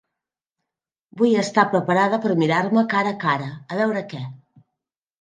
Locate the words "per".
2.25-2.33